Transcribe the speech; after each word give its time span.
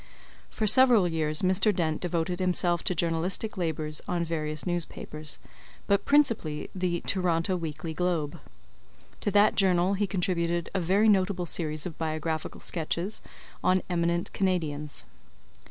For 0.49 0.65
several 0.65 1.07
years 1.07 1.43
Mr. 1.43 1.71
Dent 1.71 2.01
devoted 2.01 2.39
himself 2.39 2.83
to 2.85 2.95
journalistic 2.95 3.55
labours 3.55 4.01
on 4.07 4.23
various 4.25 4.65
newspapers, 4.65 5.37
but 5.85 6.05
principally 6.05 6.71
the 6.73 7.01
Toronto 7.01 7.55
Weekly 7.55 7.93
Globe. 7.93 8.39
To 9.19 9.29
that 9.29 9.53
journal 9.53 9.93
he 9.93 10.07
contributed 10.07 10.71
a 10.73 10.81
very 10.81 11.07
notable 11.07 11.45
series 11.45 11.85
of 11.85 11.99
biographical 11.99 12.61
sketches 12.61 13.21
on 13.63 13.83
"Eminent 13.91 14.33
Canadians." 14.33 15.05